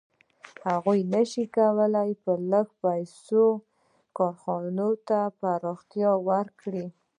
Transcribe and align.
هغه 0.69 0.93
نشي 1.13 1.45
کولی 1.57 2.11
په 2.23 2.31
لږو 2.51 2.75
پیسو 2.83 3.45
کارخانې 4.17 4.89
ته 5.07 5.19
پراختیا 5.39 6.11
ورکړي 6.29 6.85